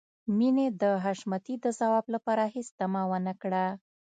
[0.37, 3.65] مينې د حشمتي د ځواب لپاره هېڅ تمه ونه کړه.